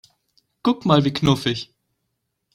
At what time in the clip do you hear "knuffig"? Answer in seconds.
1.13-1.69